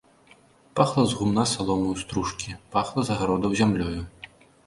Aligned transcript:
Пахлі 0.79 1.03
з 1.09 1.17
гумна 1.17 1.43
смалою 1.51 1.91
стружкі, 2.03 2.57
пахла 2.77 3.05
з 3.09 3.13
агародаў 3.17 3.51
зямлёю. 3.61 4.01